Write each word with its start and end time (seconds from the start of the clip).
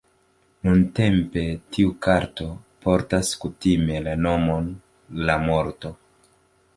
Nuntempe 0.67 1.41
tiu 1.75 1.91
karto 2.07 2.47
portas 2.85 3.29
kutime 3.43 3.99
la 4.07 4.15
nomon 4.27 4.71
"La 5.29 5.37
Morto". 5.49 5.93